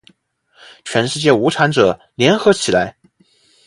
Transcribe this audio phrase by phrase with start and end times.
[0.83, 2.97] 全世界无产者，联合起来！